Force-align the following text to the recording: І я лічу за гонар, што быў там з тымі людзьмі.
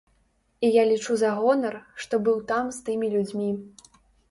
І 0.67 0.71
я 0.81 0.85
лічу 0.91 1.17
за 1.23 1.29
гонар, 1.41 1.77
што 2.05 2.21
быў 2.29 2.41
там 2.55 2.73
з 2.81 2.83
тымі 2.91 3.13
людзьмі. 3.15 3.49